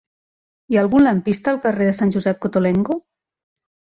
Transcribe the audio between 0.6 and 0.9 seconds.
Hi ha